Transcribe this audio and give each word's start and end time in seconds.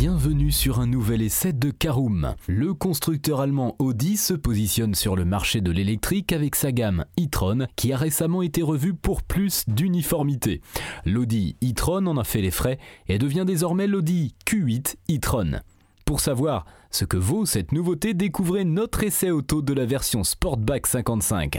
Bienvenue 0.00 0.52
sur 0.52 0.78
un 0.78 0.86
nouvel 0.86 1.22
essai 1.22 1.52
de 1.52 1.72
Caroom. 1.72 2.36
Le 2.46 2.72
constructeur 2.72 3.40
allemand 3.40 3.74
Audi 3.80 4.16
se 4.16 4.32
positionne 4.32 4.94
sur 4.94 5.16
le 5.16 5.24
marché 5.24 5.60
de 5.60 5.72
l'électrique 5.72 6.32
avec 6.32 6.54
sa 6.54 6.70
gamme 6.70 7.04
e-tron 7.18 7.66
qui 7.74 7.92
a 7.92 7.96
récemment 7.96 8.42
été 8.42 8.62
revue 8.62 8.94
pour 8.94 9.24
plus 9.24 9.64
d'uniformité. 9.66 10.60
L'Audi 11.04 11.56
e-tron 11.64 12.06
en 12.06 12.16
a 12.16 12.22
fait 12.22 12.42
les 12.42 12.52
frais 12.52 12.78
et 13.08 13.18
devient 13.18 13.42
désormais 13.44 13.88
l'Audi 13.88 14.36
Q8 14.46 14.94
e-tron. 15.10 15.62
Pour 16.04 16.20
savoir 16.20 16.64
ce 16.92 17.04
que 17.04 17.16
vaut 17.16 17.44
cette 17.44 17.72
nouveauté, 17.72 18.14
découvrez 18.14 18.64
notre 18.64 19.02
essai 19.02 19.32
auto 19.32 19.62
de 19.62 19.72
la 19.72 19.84
version 19.84 20.22
Sportback 20.22 20.86
55. 20.86 21.58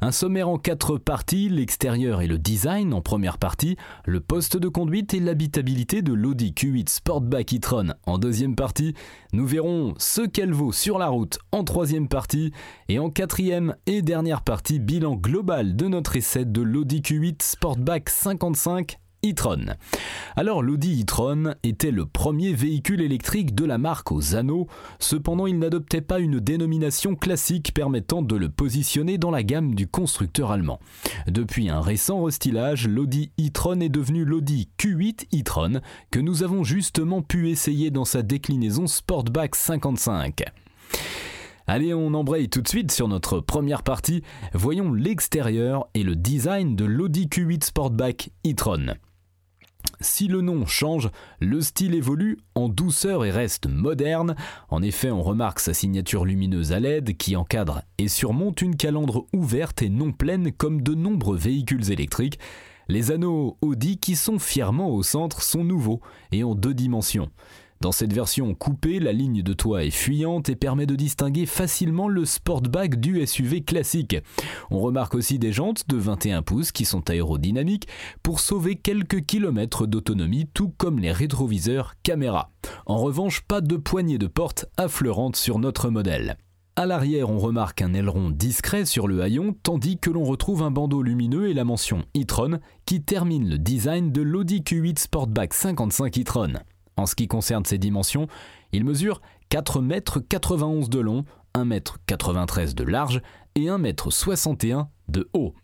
Un 0.00 0.12
sommaire 0.12 0.48
en 0.48 0.58
quatre 0.58 0.98
parties, 0.98 1.48
l'extérieur 1.48 2.20
et 2.20 2.26
le 2.26 2.38
design 2.38 2.92
en 2.92 3.00
première 3.00 3.38
partie, 3.38 3.76
le 4.04 4.20
poste 4.20 4.56
de 4.56 4.68
conduite 4.68 5.14
et 5.14 5.20
l'habitabilité 5.20 6.02
de 6.02 6.12
l'Audi 6.12 6.52
Q8 6.52 6.88
Sportback 6.88 7.54
e-tron 7.54 7.94
en 8.04 8.18
deuxième 8.18 8.54
partie. 8.54 8.94
Nous 9.32 9.46
verrons 9.46 9.94
ce 9.98 10.22
qu'elle 10.22 10.52
vaut 10.52 10.72
sur 10.72 10.98
la 10.98 11.08
route 11.08 11.38
en 11.52 11.64
troisième 11.64 12.08
partie. 12.08 12.52
Et 12.88 12.98
en 12.98 13.10
quatrième 13.10 13.74
et 13.86 14.02
dernière 14.02 14.42
partie, 14.42 14.78
bilan 14.78 15.16
global 15.16 15.76
de 15.76 15.88
notre 15.88 16.16
essai 16.16 16.44
de 16.44 16.62
l'Audi 16.62 17.00
Q8 17.00 17.42
Sportback 17.42 18.10
55 18.10 18.98
e-tron. 19.24 19.74
Alors 20.36 20.62
l'Audi 20.62 21.02
e-tron 21.02 21.54
était 21.62 21.90
le 21.90 22.06
premier 22.06 22.52
véhicule 22.52 23.00
électrique 23.00 23.54
de 23.54 23.64
la 23.64 23.78
marque 23.78 24.12
aux 24.12 24.34
anneaux, 24.34 24.66
cependant 24.98 25.46
il 25.46 25.58
n'adoptait 25.58 26.00
pas 26.00 26.18
une 26.18 26.40
dénomination 26.40 27.14
classique 27.14 27.74
permettant 27.74 28.22
de 28.22 28.36
le 28.36 28.48
positionner 28.48 29.18
dans 29.18 29.30
la 29.30 29.42
gamme 29.42 29.74
du 29.74 29.86
constructeur 29.86 30.50
allemand. 30.50 30.80
Depuis 31.26 31.68
un 31.68 31.80
récent 31.80 32.22
restylage, 32.22 32.88
l'Audi 32.88 33.30
e-tron 33.40 33.80
est 33.80 33.88
devenu 33.88 34.24
l'Audi 34.24 34.68
Q8 34.78 35.40
e-tron 35.40 35.80
que 36.10 36.20
nous 36.20 36.42
avons 36.42 36.64
justement 36.64 37.22
pu 37.22 37.50
essayer 37.50 37.90
dans 37.90 38.04
sa 38.04 38.22
déclinaison 38.22 38.86
Sportback 38.86 39.54
55. 39.54 40.44
Allez, 41.68 41.94
on 41.94 42.14
embraye 42.14 42.48
tout 42.48 42.62
de 42.62 42.68
suite 42.68 42.92
sur 42.92 43.08
notre 43.08 43.40
première 43.40 43.82
partie. 43.82 44.22
Voyons 44.54 44.92
l'extérieur 44.92 45.88
et 45.94 46.04
le 46.04 46.14
design 46.14 46.76
de 46.76 46.84
l'Audi 46.84 47.26
Q8 47.26 47.64
Sportback 47.64 48.30
e-tron. 48.46 48.94
Si 50.00 50.28
le 50.28 50.42
nom 50.42 50.64
change, 50.64 51.10
le 51.40 51.60
style 51.60 51.96
évolue 51.96 52.38
en 52.54 52.68
douceur 52.68 53.24
et 53.24 53.32
reste 53.32 53.66
moderne. 53.66 54.36
En 54.68 54.80
effet, 54.80 55.10
on 55.10 55.22
remarque 55.22 55.58
sa 55.58 55.74
signature 55.74 56.24
lumineuse 56.24 56.70
à 56.70 56.78
LED 56.78 57.16
qui 57.16 57.34
encadre 57.34 57.82
et 57.98 58.06
surmonte 58.06 58.62
une 58.62 58.76
calandre 58.76 59.26
ouverte 59.32 59.82
et 59.82 59.88
non 59.88 60.12
pleine 60.12 60.52
comme 60.52 60.82
de 60.82 60.94
nombreux 60.94 61.36
véhicules 61.36 61.90
électriques. 61.90 62.38
Les 62.86 63.10
anneaux 63.10 63.58
Audi 63.60 63.98
qui 63.98 64.14
sont 64.14 64.38
fièrement 64.38 64.90
au 64.90 65.02
centre 65.02 65.42
sont 65.42 65.64
nouveaux 65.64 66.00
et 66.30 66.44
en 66.44 66.54
deux 66.54 66.74
dimensions. 66.74 67.30
Dans 67.80 67.92
cette 67.92 68.12
version 68.12 68.54
coupée, 68.54 68.98
la 69.00 69.12
ligne 69.12 69.42
de 69.42 69.52
toit 69.52 69.84
est 69.84 69.90
fuyante 69.90 70.48
et 70.48 70.56
permet 70.56 70.86
de 70.86 70.96
distinguer 70.96 71.46
facilement 71.46 72.08
le 72.08 72.24
Sportback 72.24 72.98
du 72.98 73.24
SUV 73.26 73.62
classique. 73.62 74.16
On 74.70 74.80
remarque 74.80 75.14
aussi 75.14 75.38
des 75.38 75.52
jantes 75.52 75.86
de 75.88 75.96
21 75.96 76.42
pouces 76.42 76.72
qui 76.72 76.84
sont 76.84 77.10
aérodynamiques 77.10 77.88
pour 78.22 78.40
sauver 78.40 78.76
quelques 78.76 79.24
kilomètres 79.26 79.86
d'autonomie, 79.86 80.48
tout 80.54 80.72
comme 80.76 80.98
les 80.98 81.12
rétroviseurs 81.12 81.94
caméra. 82.02 82.50
En 82.86 82.98
revanche, 82.98 83.42
pas 83.42 83.60
de 83.60 83.76
poignée 83.76 84.18
de 84.18 84.26
porte 84.26 84.66
affleurante 84.76 85.36
sur 85.36 85.58
notre 85.58 85.90
modèle. 85.90 86.38
À 86.78 86.84
l'arrière, 86.84 87.30
on 87.30 87.38
remarque 87.38 87.80
un 87.80 87.94
aileron 87.94 88.30
discret 88.30 88.84
sur 88.84 89.08
le 89.08 89.22
haillon, 89.22 89.54
tandis 89.62 89.98
que 89.98 90.10
l'on 90.10 90.24
retrouve 90.24 90.62
un 90.62 90.70
bandeau 90.70 91.02
lumineux 91.02 91.48
et 91.48 91.54
la 91.54 91.64
mention 91.64 92.04
e-tron 92.14 92.58
qui 92.84 93.02
termine 93.02 93.48
le 93.48 93.56
design 93.56 94.12
de 94.12 94.20
l'Audi 94.20 94.60
Q8 94.60 94.98
Sportback 94.98 95.54
55 95.54 96.18
e-tron. 96.18 96.52
En 96.96 97.06
ce 97.06 97.14
qui 97.14 97.28
concerne 97.28 97.64
ses 97.64 97.78
dimensions, 97.78 98.26
il 98.72 98.84
mesure 98.84 99.20
4,91 99.50 100.82
m 100.82 100.88
de 100.88 100.98
long, 100.98 101.24
1,93 101.54 102.60
m 102.60 102.74
de 102.74 102.84
large 102.84 103.22
et 103.54 103.66
1,61 103.66 104.70
m 104.70 104.86
de 105.08 105.28
haut. 105.32 105.54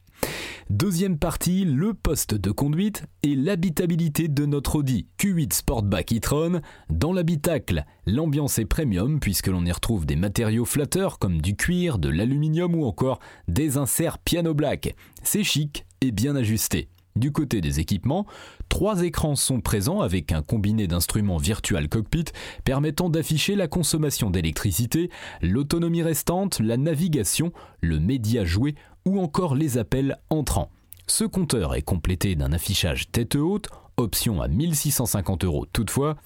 Deuxième 0.71 1.19
partie, 1.19 1.65
le 1.65 1.93
poste 1.93 2.35
de 2.35 2.51
conduite 2.51 3.05
et 3.23 3.35
l'habitabilité 3.35 4.29
de 4.29 4.47
notre 4.47 4.77
Audi 4.77 5.07
Q8 5.19 5.53
Sportback 5.53 6.13
e-tron. 6.13 6.61
Dans 6.89 7.13
l'habitacle, 7.13 7.85
l'ambiance 8.07 8.59
est 8.59 8.65
premium 8.65 9.21
puisque 9.21 9.49
l'on 9.49 9.67
y 9.67 9.73
retrouve 9.73 10.07
des 10.07 10.17
matériaux 10.17 10.65
flatteurs 10.65 11.19
comme 11.19 11.43
du 11.43 11.57
cuir, 11.57 11.99
de 11.99 12.09
l'aluminium 12.09 12.75
ou 12.75 12.85
encore 12.85 13.19
des 13.49 13.77
inserts 13.77 14.19
piano 14.19 14.55
black. 14.55 14.95
C'est 15.23 15.45
chic 15.45 15.85
et 16.01 16.13
bien 16.13 16.37
ajusté. 16.37 16.89
Du 17.15 17.31
côté 17.31 17.61
des 17.61 17.79
équipements, 17.79 18.27
trois 18.69 19.03
écrans 19.03 19.37
sont 19.37 19.61
présents 19.61 20.01
avec 20.01 20.33
un 20.33 20.43
combiné 20.43 20.87
d'instruments 20.87 21.37
virtual 21.37 21.89
cockpit 21.89 22.25
permettant 22.65 23.11
d'afficher 23.11 23.55
la 23.55 23.69
consommation 23.69 24.31
d'électricité, 24.31 25.11
l'autonomie 25.43 26.03
restante, 26.03 26.59
la 26.61 26.79
navigation, 26.79 27.53
le 27.81 28.01
média 28.01 28.45
joué 28.45 28.75
ou 29.05 29.21
encore 29.21 29.55
les 29.55 29.77
appels 29.77 30.19
entrants. 30.31 30.71
Ce 31.07 31.25
compteur 31.25 31.75
est 31.75 31.83
complété 31.83 32.35
d'un 32.35 32.53
affichage 32.53 33.11
tête 33.11 33.37
haute, 33.37 33.69
option 33.99 34.41
à 34.41 34.49
1650 34.49 35.45
euros 35.45 35.67
toutefois. 35.71 36.17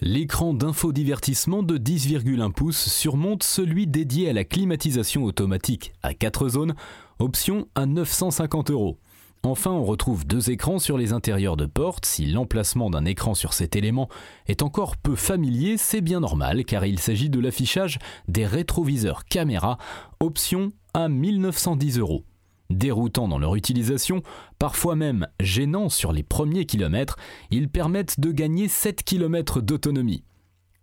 L'écran 0.00 0.52
d'infodivertissement 0.52 1.62
de 1.62 1.78
10,1 1.78 2.50
pouces 2.50 2.88
surmonte 2.88 3.44
celui 3.44 3.86
dédié 3.86 4.28
à 4.30 4.32
la 4.32 4.42
climatisation 4.42 5.22
automatique 5.22 5.92
à 6.02 6.14
4 6.14 6.48
zones, 6.48 6.74
option 7.20 7.68
à 7.76 7.86
950 7.86 8.70
euros. 8.70 8.98
Enfin, 9.44 9.72
on 9.72 9.82
retrouve 9.82 10.24
deux 10.24 10.50
écrans 10.50 10.78
sur 10.78 10.96
les 10.96 11.12
intérieurs 11.12 11.56
de 11.56 11.66
portes. 11.66 12.06
Si 12.06 12.26
l'emplacement 12.26 12.90
d'un 12.90 13.04
écran 13.04 13.34
sur 13.34 13.54
cet 13.54 13.74
élément 13.74 14.08
est 14.46 14.62
encore 14.62 14.96
peu 14.96 15.16
familier, 15.16 15.76
c'est 15.78 16.00
bien 16.00 16.20
normal 16.20 16.64
car 16.64 16.86
il 16.86 17.00
s'agit 17.00 17.28
de 17.28 17.40
l'affichage 17.40 17.98
des 18.28 18.46
rétroviseurs 18.46 19.24
caméra, 19.24 19.78
option 20.20 20.70
à 20.94 21.08
1910 21.08 21.98
euros. 21.98 22.24
Déroutant 22.70 23.26
dans 23.26 23.38
leur 23.38 23.56
utilisation, 23.56 24.22
parfois 24.60 24.94
même 24.94 25.26
gênant 25.40 25.88
sur 25.88 26.12
les 26.12 26.22
premiers 26.22 26.64
kilomètres, 26.64 27.16
ils 27.50 27.68
permettent 27.68 28.20
de 28.20 28.30
gagner 28.30 28.68
7 28.68 29.02
km 29.02 29.60
d'autonomie. 29.60 30.22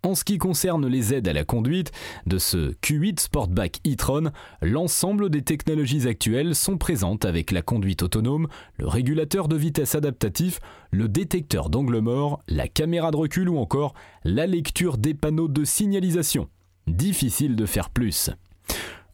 En 0.02 0.14
ce 0.14 0.24
qui 0.24 0.38
concerne 0.38 0.86
les 0.86 1.12
aides 1.12 1.28
à 1.28 1.34
la 1.34 1.44
conduite 1.44 1.92
de 2.26 2.38
ce 2.38 2.72
Q8 2.82 3.20
Sportback 3.20 3.80
e-tron, 3.86 4.30
l'ensemble 4.62 5.28
des 5.28 5.42
technologies 5.42 6.08
actuelles 6.08 6.54
sont 6.54 6.78
présentes 6.78 7.26
avec 7.26 7.50
la 7.50 7.60
conduite 7.60 8.02
autonome, 8.02 8.48
le 8.78 8.88
régulateur 8.88 9.46
de 9.46 9.56
vitesse 9.56 9.94
adaptatif, 9.94 10.60
le 10.90 11.06
détecteur 11.06 11.68
d'angle 11.68 11.98
mort, 11.98 12.42
la 12.48 12.66
caméra 12.66 13.10
de 13.10 13.16
recul 13.16 13.50
ou 13.50 13.58
encore 13.58 13.92
la 14.24 14.46
lecture 14.46 14.96
des 14.96 15.12
panneaux 15.12 15.48
de 15.48 15.64
signalisation. 15.64 16.48
Difficile 16.86 17.54
de 17.54 17.66
faire 17.66 17.90
plus. 17.90 18.30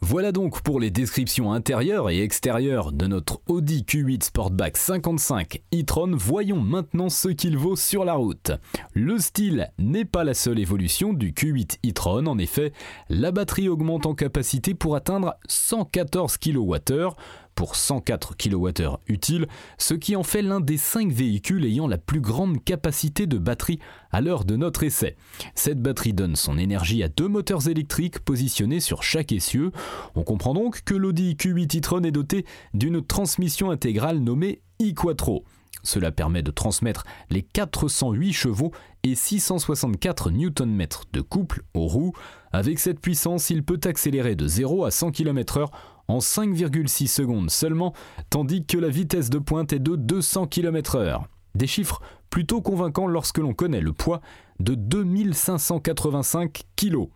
Voilà 0.03 0.31
donc 0.31 0.61
pour 0.61 0.79
les 0.79 0.91
descriptions 0.91 1.53
intérieures 1.53 2.11
et 2.11 2.23
extérieures 2.23 2.93
de 2.93 3.07
notre 3.07 3.41
Audi 3.47 3.83
Q8 3.83 4.25
Sportback 4.25 4.77
55 4.77 5.63
e-tron. 5.75 6.13
Voyons 6.15 6.61
maintenant 6.61 7.09
ce 7.09 7.29
qu'il 7.29 7.57
vaut 7.57 7.77
sur 7.77 8.05
la 8.05 8.15
route. 8.15 8.53
Le 8.93 9.19
style 9.19 9.71
n'est 9.79 10.05
pas 10.05 10.23
la 10.23 10.35
seule 10.35 10.59
évolution 10.59 11.15
du 11.15 11.33
Q8 11.33 11.79
e-tron. 11.89 12.27
En 12.27 12.39
effet, 12.39 12.73
la 13.09 13.33
batterie 13.33 13.69
augmente 13.69 14.07
en 14.07 14.15
capacité 14.15 14.75
pour 14.75 14.97
atteindre 14.97 15.35
114 15.49 16.37
kWh 16.37 17.15
pour 17.57 17.75
104 17.75 18.37
kWh 18.37 18.99
utile, 19.09 19.49
ce 19.79 19.95
qui 19.95 20.15
en 20.15 20.23
fait 20.23 20.43
l'un 20.43 20.61
des 20.61 20.77
5 20.77 21.11
véhicules 21.11 21.65
ayant 21.65 21.89
la 21.89 21.99
plus 21.99 22.21
grande 22.21 22.63
capacité 22.63 23.27
de 23.27 23.39
batterie 23.39 23.81
à 24.13 24.21
l'heure 24.21 24.45
de 24.45 24.55
notre 24.55 24.85
essai. 24.85 25.17
Cette 25.57 25.83
batterie 25.83 26.13
donne 26.13 26.37
son 26.37 26.59
énergie 26.59 27.03
à 27.03 27.09
deux 27.09 27.29
moteurs 27.29 27.69
électriques 27.69 28.21
positionnés 28.21 28.81
sur 28.81 29.03
chaque 29.03 29.33
essieu. 29.33 29.73
On 30.15 30.23
comprend 30.23 30.55
donc 30.55 30.83
que 30.85 30.95
l'Audi 30.95 31.35
Q8 31.35 31.79
e-tron 31.79 32.05
est 32.05 32.13
doté 32.13 32.45
d'une 32.75 33.05
transmission 33.05 33.71
intégrale 33.71 34.19
nommée 34.19 34.61
e-quattro. 34.81 35.45
Cela 35.83 36.11
permet 36.11 36.43
de 36.43 36.51
transmettre 36.51 37.05
les 37.31 37.43
408 37.43 38.33
chevaux 38.33 38.73
et 39.03 39.15
664 39.15 40.31
Nm 40.31 40.87
de 41.13 41.21
couple 41.21 41.63
aux 41.75 41.87
roues. 41.87 42.13
Avec 42.53 42.81
cette 42.81 43.01
puissance, 43.01 43.51
il 43.51 43.63
peut 43.63 43.81
accélérer 43.85 44.35
de 44.35 44.49
0 44.49 44.85
à 44.85 44.91
100 44.91 45.13
km/h 45.13 45.71
en 46.09 46.19
5,6 46.19 47.07
secondes 47.09 47.51
seulement, 47.51 47.93
tandis 48.31 48.65
que 48.65 48.79
la 48.79 48.89
vitesse 48.89 49.31
de 49.31 49.39
pointe 49.39 49.73
est 49.73 49.79
de 49.79 49.97
200 49.97 50.47
km/h. 50.47 51.23
Des 51.55 51.67
chiffres 51.67 52.03
plutôt 52.31 52.61
convaincants 52.61 53.07
lorsque 53.07 53.39
l'on 53.39 53.55
connaît 53.55 53.81
le 53.81 53.93
poids 53.93 54.21
de 54.61 54.75
2585 54.75 56.65
kg. 56.77 57.09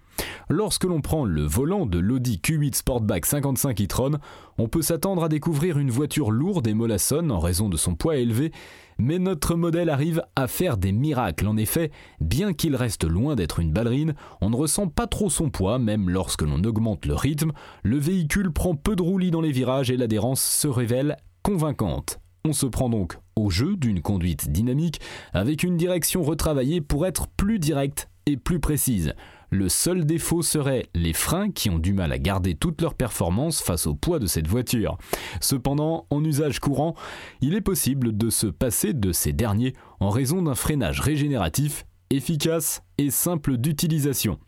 Lorsque 0.48 0.84
l'on 0.84 1.00
prend 1.00 1.24
le 1.24 1.42
volant 1.42 1.86
de 1.86 1.98
l'Audi 1.98 2.40
Q8 2.42 2.74
Sportback 2.74 3.24
55 3.24 3.80
e-tron, 3.82 4.18
on 4.58 4.68
peut 4.68 4.82
s'attendre 4.82 5.24
à 5.24 5.28
découvrir 5.28 5.78
une 5.78 5.90
voiture 5.90 6.30
lourde 6.30 6.66
et 6.66 6.74
mollassonne 6.74 7.30
en 7.30 7.38
raison 7.38 7.68
de 7.68 7.76
son 7.76 7.94
poids 7.94 8.16
élevé, 8.16 8.52
mais 8.98 9.18
notre 9.18 9.54
modèle 9.54 9.88
arrive 9.88 10.22
à 10.36 10.46
faire 10.46 10.76
des 10.76 10.92
miracles. 10.92 11.46
En 11.46 11.56
effet, 11.56 11.90
bien 12.20 12.52
qu'il 12.52 12.76
reste 12.76 13.04
loin 13.04 13.36
d'être 13.36 13.60
une 13.60 13.72
ballerine, 13.72 14.14
on 14.40 14.50
ne 14.50 14.56
ressent 14.56 14.88
pas 14.88 15.06
trop 15.06 15.30
son 15.30 15.50
poids, 15.50 15.78
même 15.78 16.10
lorsque 16.10 16.42
l'on 16.42 16.62
augmente 16.64 17.06
le 17.06 17.14
rythme. 17.14 17.52
Le 17.82 17.96
véhicule 17.96 18.52
prend 18.52 18.74
peu 18.74 18.96
de 18.96 19.02
roulis 19.02 19.30
dans 19.30 19.40
les 19.40 19.52
virages 19.52 19.90
et 19.90 19.96
l'adhérence 19.96 20.42
se 20.42 20.68
révèle 20.68 21.16
convaincante. 21.42 22.20
On 22.44 22.52
se 22.52 22.66
prend 22.66 22.88
donc 22.88 23.18
au 23.36 23.50
jeu 23.50 23.76
d'une 23.76 24.02
conduite 24.02 24.50
dynamique 24.50 25.00
avec 25.32 25.62
une 25.62 25.76
direction 25.76 26.22
retravaillée 26.22 26.80
pour 26.80 27.06
être 27.06 27.26
plus 27.28 27.58
directe 27.58 28.09
et 28.26 28.36
plus 28.36 28.60
précise. 28.60 29.14
Le 29.50 29.68
seul 29.68 30.06
défaut 30.06 30.42
serait 30.42 30.86
les 30.94 31.12
freins 31.12 31.50
qui 31.50 31.70
ont 31.70 31.80
du 31.80 31.92
mal 31.92 32.12
à 32.12 32.18
garder 32.18 32.54
toute 32.54 32.80
leur 32.82 32.94
performance 32.94 33.60
face 33.60 33.86
au 33.86 33.94
poids 33.94 34.20
de 34.20 34.26
cette 34.26 34.46
voiture. 34.46 34.96
Cependant, 35.40 36.06
en 36.10 36.24
usage 36.24 36.60
courant, 36.60 36.94
il 37.40 37.54
est 37.54 37.60
possible 37.60 38.16
de 38.16 38.30
se 38.30 38.46
passer 38.46 38.92
de 38.92 39.10
ces 39.10 39.32
derniers 39.32 39.74
en 39.98 40.10
raison 40.10 40.42
d'un 40.42 40.54
freinage 40.54 41.00
régénératif 41.00 41.84
efficace 42.10 42.82
et 42.98 43.10
simple 43.10 43.56
d'utilisation. 43.56 44.38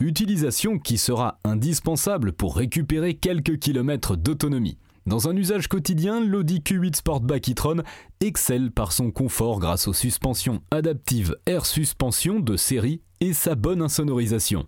Utilisation 0.00 0.78
qui 0.78 0.96
sera 0.96 1.40
indispensable 1.44 2.32
pour 2.32 2.56
récupérer 2.56 3.14
quelques 3.14 3.58
kilomètres 3.58 4.16
d'autonomie. 4.16 4.78
Dans 5.08 5.26
un 5.26 5.34
usage 5.34 5.68
quotidien, 5.68 6.20
l'Audi 6.20 6.58
Q8 6.58 6.96
Sportback 6.96 7.48
e-tron 7.48 7.82
excelle 8.20 8.70
par 8.70 8.92
son 8.92 9.10
confort 9.10 9.58
grâce 9.58 9.88
aux 9.88 9.94
suspensions 9.94 10.60
adaptives 10.70 11.34
Air 11.46 11.64
Suspension 11.64 12.40
de 12.40 12.58
série 12.58 13.00
et 13.20 13.32
sa 13.32 13.54
bonne 13.54 13.80
insonorisation. 13.80 14.66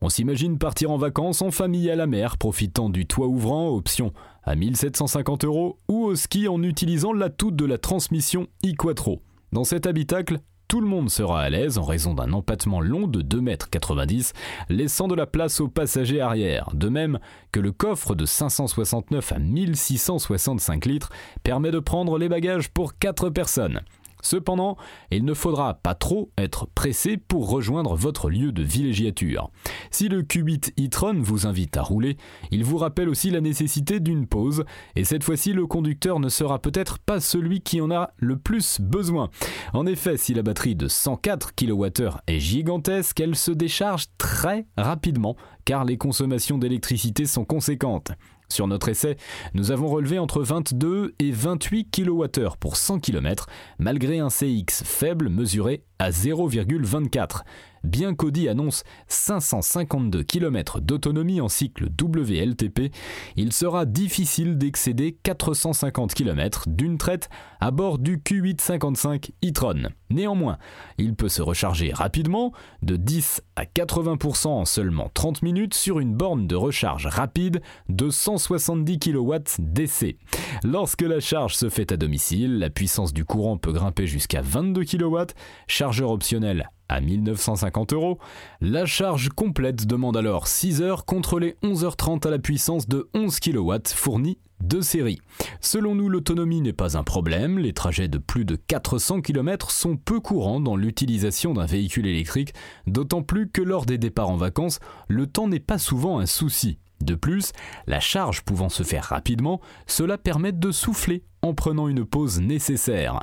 On 0.00 0.08
s'imagine 0.08 0.58
partir 0.58 0.90
en 0.90 0.96
vacances 0.96 1.40
en 1.40 1.52
famille 1.52 1.88
à 1.88 1.94
la 1.94 2.08
mer, 2.08 2.36
profitant 2.36 2.88
du 2.90 3.06
toit 3.06 3.28
ouvrant, 3.28 3.68
option 3.68 4.12
à 4.42 4.56
1750 4.56 5.44
euros, 5.44 5.78
ou 5.88 6.06
au 6.06 6.16
ski 6.16 6.48
en 6.48 6.64
utilisant 6.64 7.12
l'atout 7.12 7.52
de 7.52 7.64
la 7.64 7.78
transmission 7.78 8.48
e-quattro. 8.64 9.22
Dans 9.52 9.62
cet 9.62 9.86
habitacle, 9.86 10.40
tout 10.68 10.80
le 10.80 10.86
monde 10.86 11.10
sera 11.10 11.42
à 11.42 11.50
l'aise 11.50 11.78
en 11.78 11.84
raison 11.84 12.14
d'un 12.14 12.32
empattement 12.32 12.80
long 12.80 13.06
de 13.06 13.22
2,90 13.22 14.32
m, 14.68 14.76
laissant 14.76 15.08
de 15.08 15.14
la 15.14 15.26
place 15.26 15.60
aux 15.60 15.68
passagers 15.68 16.20
arrière. 16.20 16.70
De 16.74 16.88
même 16.88 17.18
que 17.52 17.60
le 17.60 17.72
coffre 17.72 18.14
de 18.14 18.26
569 18.26 19.32
à 19.32 19.38
1665 19.38 20.86
litres 20.86 21.10
permet 21.42 21.70
de 21.70 21.78
prendre 21.78 22.18
les 22.18 22.28
bagages 22.28 22.70
pour 22.70 22.98
4 22.98 23.30
personnes. 23.30 23.80
Cependant, 24.26 24.76
il 25.12 25.24
ne 25.24 25.34
faudra 25.34 25.74
pas 25.74 25.94
trop 25.94 26.32
être 26.36 26.66
pressé 26.74 27.16
pour 27.16 27.48
rejoindre 27.48 27.94
votre 27.94 28.28
lieu 28.28 28.50
de 28.50 28.62
villégiature. 28.62 29.50
Si 29.92 30.08
le 30.08 30.22
Qubit 30.22 30.72
e-tron 30.80 31.20
vous 31.20 31.46
invite 31.46 31.76
à 31.76 31.82
rouler, 31.82 32.16
il 32.50 32.64
vous 32.64 32.76
rappelle 32.76 33.08
aussi 33.08 33.30
la 33.30 33.40
nécessité 33.40 34.00
d'une 34.00 34.26
pause, 34.26 34.64
et 34.96 35.04
cette 35.04 35.22
fois-ci 35.22 35.52
le 35.52 35.68
conducteur 35.68 36.18
ne 36.18 36.28
sera 36.28 36.58
peut-être 36.58 36.98
pas 36.98 37.20
celui 37.20 37.60
qui 37.60 37.80
en 37.80 37.92
a 37.92 38.10
le 38.16 38.36
plus 38.36 38.80
besoin. 38.80 39.30
En 39.72 39.86
effet, 39.86 40.16
si 40.16 40.34
la 40.34 40.42
batterie 40.42 40.74
de 40.74 40.88
104 40.88 41.54
kWh 41.54 42.18
est 42.26 42.40
gigantesque, 42.40 43.20
elle 43.20 43.36
se 43.36 43.52
décharge 43.52 44.06
très 44.18 44.66
rapidement, 44.76 45.36
car 45.64 45.84
les 45.84 45.98
consommations 45.98 46.58
d'électricité 46.58 47.26
sont 47.26 47.44
conséquentes. 47.44 48.10
Sur 48.48 48.68
notre 48.68 48.88
essai, 48.88 49.16
nous 49.54 49.72
avons 49.72 49.88
relevé 49.88 50.18
entre 50.18 50.40
22 50.42 51.14
et 51.18 51.32
28 51.32 51.90
kWh 51.90 52.56
pour 52.60 52.76
100 52.76 53.00
km, 53.00 53.46
malgré 53.78 54.20
un 54.20 54.28
CX 54.28 54.84
faible 54.84 55.28
mesuré 55.28 55.82
à 55.98 56.10
0,24 56.10 57.42
bien 57.86 58.14
qu'Audi 58.14 58.48
annonce 58.48 58.84
552 59.08 60.22
km 60.22 60.80
d'autonomie 60.80 61.40
en 61.40 61.48
cycle 61.48 61.88
WLTP, 62.00 62.92
il 63.36 63.52
sera 63.52 63.86
difficile 63.86 64.58
d'excéder 64.58 65.16
450 65.22 66.14
km 66.14 66.64
d'une 66.66 66.98
traite 66.98 67.28
à 67.60 67.70
bord 67.70 67.98
du 67.98 68.18
Q855 68.18 69.30
e-tron. 69.44 69.88
Néanmoins, 70.10 70.58
il 70.98 71.14
peut 71.14 71.28
se 71.28 71.42
recharger 71.42 71.92
rapidement, 71.92 72.52
de 72.82 72.96
10 72.96 73.42
à 73.56 73.64
80% 73.64 74.48
en 74.48 74.64
seulement 74.64 75.10
30 75.14 75.42
minutes 75.42 75.74
sur 75.74 76.00
une 76.00 76.14
borne 76.14 76.46
de 76.46 76.56
recharge 76.56 77.06
rapide 77.06 77.62
de 77.88 78.10
170 78.10 78.98
kW 78.98 79.34
DC. 79.58 80.16
Lorsque 80.64 81.02
la 81.02 81.20
charge 81.20 81.54
se 81.54 81.68
fait 81.68 81.92
à 81.92 81.96
domicile, 81.96 82.58
la 82.58 82.70
puissance 82.70 83.12
du 83.12 83.24
courant 83.24 83.56
peut 83.56 83.72
grimper 83.72 84.06
jusqu'à 84.06 84.40
22 84.42 84.84
kW, 84.84 85.18
chargeur 85.66 86.10
optionnel 86.10 86.70
à 86.88 87.00
1950 87.00 87.92
euros. 87.92 88.18
La 88.60 88.86
charge 88.86 89.28
complète 89.30 89.86
demande 89.86 90.16
alors 90.16 90.46
6 90.46 90.82
heures 90.82 91.04
contre 91.04 91.38
les 91.38 91.56
11h30 91.62 92.26
à 92.26 92.30
la 92.30 92.38
puissance 92.38 92.88
de 92.88 93.08
11 93.14 93.40
kW 93.40 93.74
fournie 93.86 94.38
de 94.60 94.80
série. 94.80 95.20
Selon 95.60 95.94
nous, 95.94 96.08
l'autonomie 96.08 96.62
n'est 96.62 96.72
pas 96.72 96.96
un 96.96 97.02
problème, 97.02 97.58
les 97.58 97.72
trajets 97.72 98.08
de 98.08 98.18
plus 98.18 98.44
de 98.44 98.56
400 98.56 99.20
km 99.20 99.70
sont 99.70 99.96
peu 99.96 100.20
courants 100.20 100.60
dans 100.60 100.76
l'utilisation 100.76 101.52
d'un 101.52 101.66
véhicule 101.66 102.06
électrique, 102.06 102.54
d'autant 102.86 103.22
plus 103.22 103.50
que 103.50 103.60
lors 103.60 103.84
des 103.84 103.98
départs 103.98 104.30
en 104.30 104.36
vacances, 104.36 104.80
le 105.08 105.26
temps 105.26 105.48
n'est 105.48 105.60
pas 105.60 105.78
souvent 105.78 106.18
un 106.18 106.26
souci. 106.26 106.78
De 107.00 107.14
plus, 107.14 107.52
la 107.86 108.00
charge 108.00 108.42
pouvant 108.42 108.68
se 108.68 108.82
faire 108.82 109.04
rapidement, 109.04 109.60
cela 109.86 110.18
permet 110.18 110.52
de 110.52 110.70
souffler 110.70 111.24
en 111.42 111.54
prenant 111.54 111.88
une 111.88 112.04
pause 112.04 112.40
nécessaire. 112.40 113.20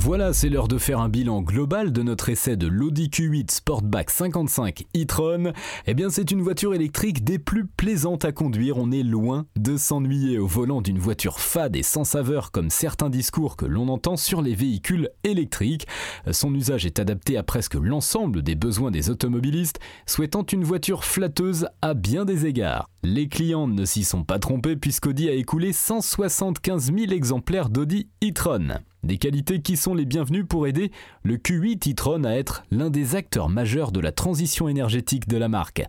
Voilà, 0.00 0.32
c'est 0.32 0.48
l'heure 0.48 0.68
de 0.68 0.78
faire 0.78 1.00
un 1.00 1.08
bilan 1.08 1.42
global 1.42 1.92
de 1.92 2.04
notre 2.04 2.28
essai 2.28 2.56
de 2.56 2.68
l'Audi 2.68 3.08
Q8 3.08 3.50
Sportback 3.50 4.10
55 4.10 4.84
e-tron. 4.96 5.52
Eh 5.88 5.94
bien, 5.94 6.08
c'est 6.08 6.30
une 6.30 6.40
voiture 6.40 6.72
électrique 6.72 7.24
des 7.24 7.40
plus 7.40 7.66
plaisantes 7.66 8.24
à 8.24 8.30
conduire. 8.30 8.78
On 8.78 8.92
est 8.92 9.02
loin 9.02 9.46
de 9.56 9.76
s'ennuyer 9.76 10.38
au 10.38 10.46
volant 10.46 10.82
d'une 10.82 11.00
voiture 11.00 11.40
fade 11.40 11.74
et 11.74 11.82
sans 11.82 12.04
saveur 12.04 12.52
comme 12.52 12.70
certains 12.70 13.10
discours 13.10 13.56
que 13.56 13.66
l'on 13.66 13.88
entend 13.88 14.16
sur 14.16 14.40
les 14.40 14.54
véhicules 14.54 15.10
électriques. 15.24 15.88
Son 16.30 16.54
usage 16.54 16.86
est 16.86 17.00
adapté 17.00 17.36
à 17.36 17.42
presque 17.42 17.74
l'ensemble 17.74 18.42
des 18.42 18.54
besoins 18.54 18.92
des 18.92 19.10
automobilistes, 19.10 19.80
souhaitant 20.06 20.44
une 20.44 20.62
voiture 20.62 21.04
flatteuse 21.04 21.66
à 21.82 21.94
bien 21.94 22.24
des 22.24 22.46
égards. 22.46 22.88
Les 23.02 23.26
clients 23.26 23.66
ne 23.66 23.84
s'y 23.84 24.04
sont 24.04 24.22
pas 24.22 24.38
trompés 24.38 24.76
puisqu'Audi 24.76 25.28
a 25.28 25.32
écoulé 25.32 25.72
175 25.72 26.92
000 26.96 27.10
exemplaires 27.10 27.68
d'Audi 27.68 28.06
e-tron. 28.22 28.78
Des 29.08 29.16
qualités 29.16 29.62
qui 29.62 29.78
sont 29.78 29.94
les 29.94 30.04
bienvenues 30.04 30.44
pour 30.44 30.66
aider 30.66 30.92
le 31.22 31.38
Q8 31.38 31.92
e-tron 31.92 32.24
à 32.24 32.32
être 32.32 32.64
l'un 32.70 32.90
des 32.90 33.16
acteurs 33.16 33.48
majeurs 33.48 33.90
de 33.90 34.00
la 34.00 34.12
transition 34.12 34.68
énergétique 34.68 35.26
de 35.26 35.38
la 35.38 35.48
marque. 35.48 35.78
Et 35.78 35.84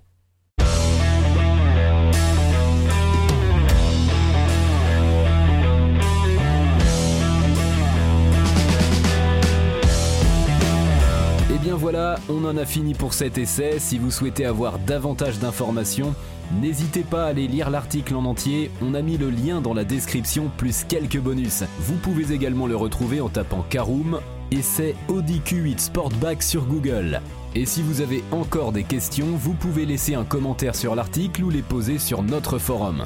eh 11.56 11.58
bien 11.58 11.76
voilà, 11.76 12.16
on 12.30 12.46
en 12.46 12.56
a 12.56 12.66
fini 12.66 12.94
pour 12.94 13.14
cet 13.14 13.38
essai. 13.38 13.80
Si 13.80 13.98
vous 13.98 14.12
souhaitez 14.12 14.46
avoir 14.46 14.80
davantage 14.80 15.40
d'informations, 15.40 16.16
N'hésitez 16.52 17.04
pas 17.04 17.26
à 17.26 17.28
aller 17.28 17.48
lire 17.48 17.70
l'article 17.70 18.16
en 18.16 18.26
entier, 18.26 18.72
on 18.82 18.96
a 18.96 19.02
mis 19.04 19.18
le 19.18 19.30
lien 19.30 19.62
dans 19.62 19.76
la 19.76 19.84
description 19.84 20.50
plus 20.58 20.84
quelques 20.84 21.20
bonus. 21.20 21.64
Vous 21.80 21.96
pouvez 21.96 22.34
également 22.34 22.66
le 22.66 22.76
retrouver 22.76 23.22
en 23.22 23.30
tapant 23.30 23.64
Caroom 23.70 24.20
et 24.50 24.64
c'est 24.64 24.96
Audi 25.10 25.42
Q8 25.46 25.78
Sportback 25.78 26.42
sur 26.42 26.66
Google. 26.66 27.22
Et 27.54 27.66
si 27.66 27.84
vous 27.84 28.02
avez 28.02 28.24
encore 28.32 28.72
des 28.72 28.84
questions, 28.84 29.28
vous 29.36 29.54
pouvez 29.54 29.86
laisser 29.86 30.16
un 30.16 30.24
commentaire 30.24 30.76
sur 30.76 30.96
l'article 30.96 31.44
ou 31.44 31.50
les 31.52 31.62
poser 31.62 32.00
sur 32.00 32.24
notre 32.24 32.58
forum. 32.58 33.06